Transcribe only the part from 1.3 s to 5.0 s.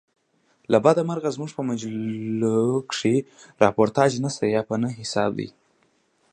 زموږ په مجلوکښي راپورتاژ نسته یا په نه